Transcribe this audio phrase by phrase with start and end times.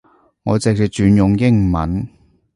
[0.41, 2.07] 我直接轉用英文